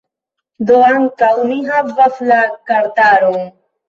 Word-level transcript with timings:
Do, 0.69 0.77
ankaŭ 0.85 1.29
mi 1.51 1.57
havas 1.67 2.15
la 2.31 2.39
kartaron 2.73 3.37